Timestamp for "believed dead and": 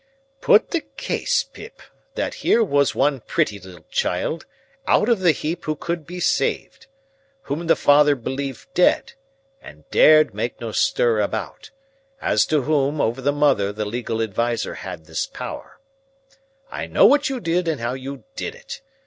8.15-9.87